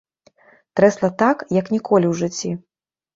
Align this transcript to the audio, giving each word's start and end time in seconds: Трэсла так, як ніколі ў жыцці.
Трэсла 0.79 1.09
так, 1.21 1.43
як 1.57 1.69
ніколі 1.75 2.05
ў 2.13 2.23
жыцці. 2.23 2.51